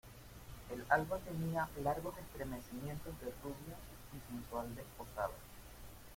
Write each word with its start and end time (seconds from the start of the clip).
el 0.73 0.83
alba 0.89 1.19
tenía 1.19 1.69
largos 1.83 2.15
estremecimientos 2.17 3.13
de 3.19 3.27
rubia 3.43 3.75
y 4.13 4.33
sensual 4.33 4.73
desposada. 4.75 5.35